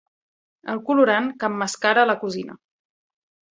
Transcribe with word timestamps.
El 0.73 0.81
colorant 0.87 1.29
que 1.43 1.51
emmascara 1.53 2.09
la 2.13 2.19
cosina. 2.25 2.59